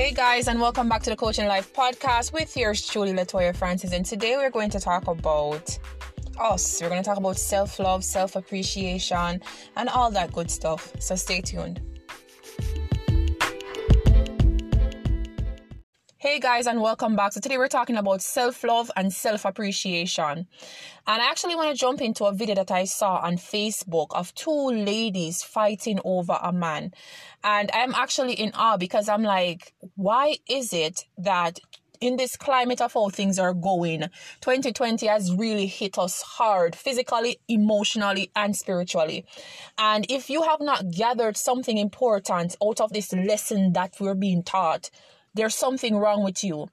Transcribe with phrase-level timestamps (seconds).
[0.00, 3.92] Hey guys, and welcome back to the Coaching Life podcast with yours truly, Latoya Francis.
[3.92, 5.78] And today we're going to talk about
[6.38, 6.80] us.
[6.80, 9.42] We're going to talk about self love, self appreciation,
[9.76, 10.90] and all that good stuff.
[11.00, 11.82] So stay tuned.
[16.22, 17.32] Hey guys, and welcome back.
[17.32, 20.26] So, today we're talking about self love and self appreciation.
[20.36, 20.46] And
[21.06, 24.68] I actually want to jump into a video that I saw on Facebook of two
[24.68, 26.92] ladies fighting over a man.
[27.42, 31.58] And I'm actually in awe because I'm like, why is it that
[32.02, 34.00] in this climate of how things are going,
[34.42, 39.24] 2020 has really hit us hard, physically, emotionally, and spiritually.
[39.78, 44.42] And if you have not gathered something important out of this lesson that we're being
[44.42, 44.90] taught,
[45.34, 46.68] there's something wrong with you.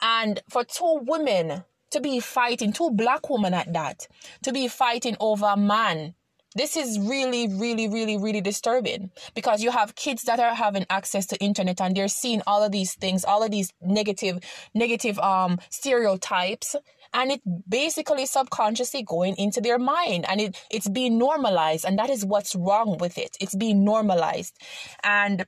[0.00, 4.06] And for two women to be fighting, two black women at that,
[4.42, 6.14] to be fighting over a man,
[6.54, 9.10] this is really, really, really, really disturbing.
[9.34, 12.72] Because you have kids that are having access to internet and they're seeing all of
[12.72, 14.38] these things, all of these negative,
[14.74, 16.74] negative um stereotypes.
[17.14, 20.26] And it basically subconsciously going into their mind.
[20.28, 21.86] And it, it's being normalized.
[21.86, 23.36] And that is what's wrong with it.
[23.40, 24.54] It's being normalized.
[25.02, 25.46] And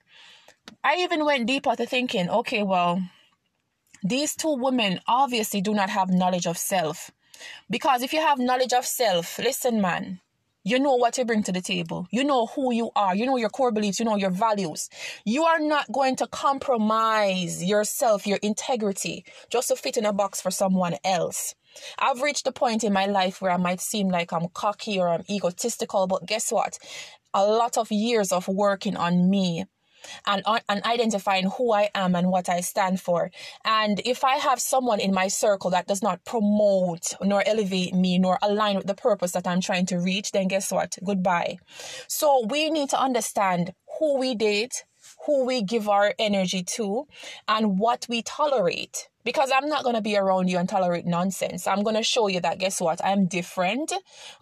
[0.82, 3.02] I even went deeper to thinking, okay, well,
[4.02, 7.10] these two women obviously do not have knowledge of self.
[7.68, 10.20] Because if you have knowledge of self, listen, man,
[10.62, 12.06] you know what you bring to the table.
[12.10, 13.14] You know who you are.
[13.14, 13.98] You know your core beliefs.
[13.98, 14.90] You know your values.
[15.24, 20.40] You are not going to compromise yourself, your integrity, just to fit in a box
[20.40, 21.54] for someone else.
[21.98, 25.08] I've reached a point in my life where I might seem like I'm cocky or
[25.08, 26.78] I'm egotistical, but guess what?
[27.32, 29.64] A lot of years of working on me
[30.26, 33.30] and, and identifying who I am and what I stand for.
[33.64, 38.18] And if I have someone in my circle that does not promote nor elevate me
[38.18, 40.98] nor align with the purpose that I'm trying to reach, then guess what?
[41.04, 41.58] Goodbye.
[42.08, 44.84] So we need to understand who we date,
[45.26, 47.06] who we give our energy to,
[47.46, 51.66] and what we tolerate because I'm not going to be around you and tolerate nonsense.
[51.66, 53.04] I'm going to show you that guess what?
[53.04, 53.92] I'm different.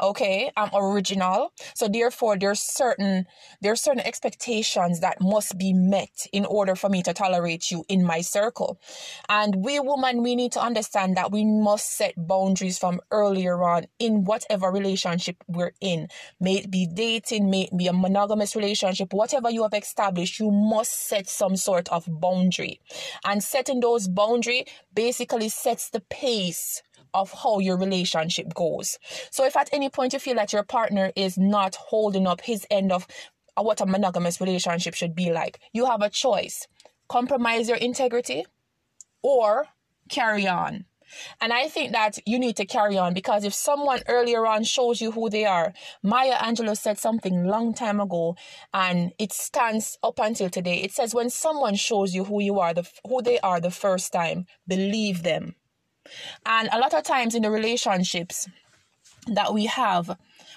[0.00, 0.50] Okay?
[0.56, 1.52] I'm original.
[1.74, 3.26] So therefore there's certain
[3.60, 8.04] there's certain expectations that must be met in order for me to tolerate you in
[8.04, 8.80] my circle.
[9.28, 13.86] And we women we need to understand that we must set boundaries from earlier on
[13.98, 16.08] in whatever relationship we're in.
[16.40, 20.50] May it be dating, may it be a monogamous relationship, whatever you have established, you
[20.50, 22.80] must set some sort of boundary.
[23.24, 24.64] And setting those boundaries
[24.94, 26.82] basically sets the pace
[27.14, 28.98] of how your relationship goes.
[29.30, 32.66] So if at any point you feel that your partner is not holding up his
[32.70, 33.06] end of
[33.56, 36.66] uh, what a monogamous relationship should be like, you have a choice.
[37.08, 38.44] Compromise your integrity
[39.22, 39.66] or
[40.08, 40.84] carry on.
[41.40, 45.00] And I think that you need to carry on because if someone earlier on shows
[45.00, 48.36] you who they are, Maya Angelou said something long time ago
[48.72, 50.78] and it stands up until today.
[50.82, 54.12] It says when someone shows you who you are, the who they are the first
[54.12, 55.54] time, believe them.
[56.46, 58.48] And a lot of times in the relationships
[59.26, 60.16] that we have,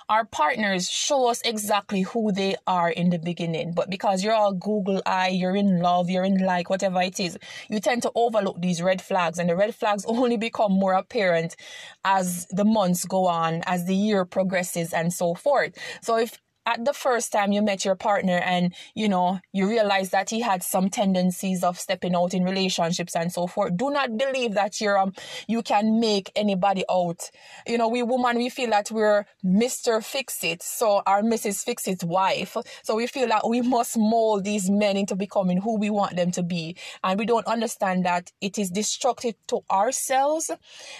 [0.09, 3.73] our partners show us exactly who they are in the beginning.
[3.73, 7.37] But because you're all Google eye, you're in love, you're in like, whatever it is,
[7.69, 9.39] you tend to overlook these red flags.
[9.39, 11.55] And the red flags only become more apparent
[12.03, 15.77] as the months go on, as the year progresses, and so forth.
[16.01, 20.11] So if at the first time you met your partner and you know you realize
[20.11, 24.17] that he had some tendencies of stepping out in relationships and so forth do not
[24.17, 25.13] believe that you're um
[25.47, 27.29] you can make anybody out.
[27.67, 31.87] You know we woman we feel that we're mr fix it so our mrs fix
[31.87, 32.55] it wife.
[32.83, 36.31] So we feel that we must mold these men into becoming who we want them
[36.31, 36.75] to be.
[37.03, 40.51] And we don't understand that it is destructive to ourselves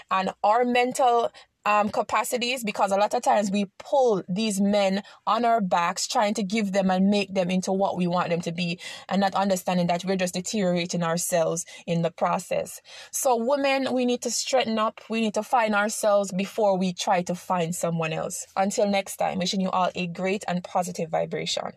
[0.10, 1.32] and our mental
[1.66, 6.34] um, capacities because a lot of times we pull these men on our backs trying
[6.36, 8.80] to give them and make them into what we want them to be
[9.10, 12.82] and not understanding that we're just deteriorating ourselves in the process.
[13.12, 15.02] So women, we need to straighten up.
[15.10, 18.46] We need to find ourselves before we try to find someone else.
[18.56, 21.74] Until next time, wishing you all a great and positive vibration.